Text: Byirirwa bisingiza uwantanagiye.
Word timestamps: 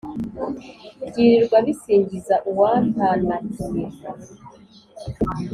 Byirirwa 1.07 1.57
bisingiza 1.65 2.35
uwantanagiye. 2.51 3.85